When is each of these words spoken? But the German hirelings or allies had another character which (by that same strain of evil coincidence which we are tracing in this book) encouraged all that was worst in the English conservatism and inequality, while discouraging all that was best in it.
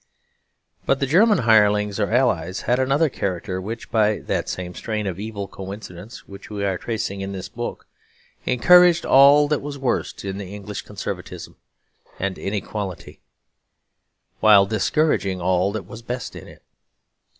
But 0.87 0.99
the 0.99 1.05
German 1.05 1.37
hirelings 1.37 1.99
or 1.99 2.09
allies 2.11 2.61
had 2.61 2.79
another 2.79 3.07
character 3.07 3.61
which 3.61 3.91
(by 3.91 4.17
that 4.21 4.49
same 4.49 4.73
strain 4.73 5.05
of 5.05 5.19
evil 5.19 5.47
coincidence 5.47 6.27
which 6.27 6.49
we 6.49 6.65
are 6.65 6.79
tracing 6.79 7.21
in 7.21 7.33
this 7.33 7.47
book) 7.49 7.85
encouraged 8.47 9.05
all 9.05 9.47
that 9.49 9.61
was 9.61 9.77
worst 9.77 10.25
in 10.25 10.39
the 10.39 10.55
English 10.55 10.81
conservatism 10.81 11.55
and 12.19 12.39
inequality, 12.39 13.21
while 14.39 14.65
discouraging 14.65 15.39
all 15.39 15.71
that 15.71 15.85
was 15.85 16.01
best 16.01 16.35
in 16.35 16.47
it. 16.47 16.63